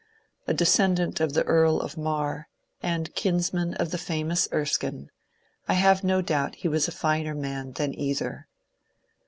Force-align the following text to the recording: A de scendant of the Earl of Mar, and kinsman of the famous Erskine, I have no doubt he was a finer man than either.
A 0.47 0.53
de 0.55 0.65
scendant 0.65 1.19
of 1.21 1.33
the 1.33 1.43
Earl 1.43 1.79
of 1.79 1.95
Mar, 1.95 2.47
and 2.81 3.13
kinsman 3.13 3.75
of 3.75 3.91
the 3.91 3.99
famous 3.99 4.47
Erskine, 4.51 5.11
I 5.67 5.75
have 5.75 6.03
no 6.03 6.23
doubt 6.23 6.55
he 6.55 6.67
was 6.67 6.87
a 6.87 6.91
finer 6.91 7.35
man 7.35 7.73
than 7.73 7.93
either. 7.93 8.47